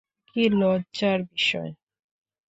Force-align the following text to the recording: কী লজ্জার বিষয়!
কী 0.27 0.43
লজ্জার 0.59 1.19
বিষয়! 1.29 1.71